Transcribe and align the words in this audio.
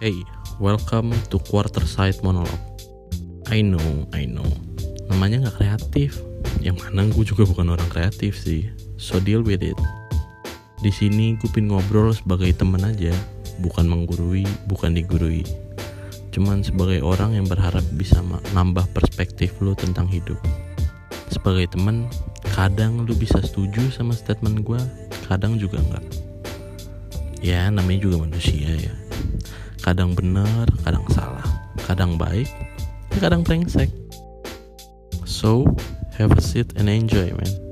Hey, 0.00 0.24
welcome 0.56 1.12
to 1.28 1.36
Quarter 1.52 1.84
Side 1.84 2.24
Monologue. 2.24 2.64
I 3.52 3.60
know, 3.60 4.08
I 4.16 4.24
know. 4.24 4.48
Namanya 5.12 5.44
nggak 5.44 5.60
kreatif. 5.60 6.16
Yang 6.64 6.88
mana 6.88 7.04
gue 7.12 7.20
juga 7.20 7.44
bukan 7.44 7.76
orang 7.76 7.84
kreatif 7.92 8.32
sih. 8.32 8.72
So 8.96 9.20
deal 9.20 9.44
with 9.44 9.60
it. 9.60 9.76
Di 10.80 10.88
sini 10.88 11.36
gue 11.36 11.52
pin 11.52 11.68
ngobrol 11.68 12.16
sebagai 12.16 12.48
teman 12.56 12.80
aja, 12.80 13.12
bukan 13.60 13.84
menggurui, 13.84 14.48
bukan 14.72 14.96
digurui. 14.96 15.44
Cuman 16.32 16.64
sebagai 16.64 17.04
orang 17.04 17.36
yang 17.36 17.44
berharap 17.44 17.84
bisa 17.92 18.24
nambah 18.56 18.88
perspektif 18.96 19.52
lo 19.60 19.76
tentang 19.76 20.08
hidup. 20.08 20.40
Sebagai 21.28 21.76
teman, 21.76 22.08
kadang 22.56 23.04
lu 23.04 23.12
bisa 23.12 23.36
setuju 23.44 23.92
sama 23.92 24.16
statement 24.16 24.64
gue, 24.64 24.80
kadang 25.28 25.60
juga 25.60 25.76
enggak. 25.76 26.04
Ya, 27.44 27.68
namanya 27.68 28.08
juga 28.08 28.24
manusia 28.24 28.80
ya 28.80 29.09
kadang 29.90 30.14
benar, 30.14 30.70
kadang 30.86 31.02
salah, 31.10 31.42
kadang 31.82 32.14
baik, 32.14 32.46
ya 33.10 33.26
kadang 33.26 33.42
brengsek. 33.42 33.90
So, 35.26 35.66
have 36.14 36.30
a 36.30 36.38
seat 36.38 36.78
and 36.78 36.86
enjoy, 36.86 37.34
man. 37.34 37.69